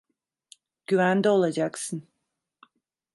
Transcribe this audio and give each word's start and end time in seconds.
Güvende 0.87 1.29
olacaksın. 1.29 2.07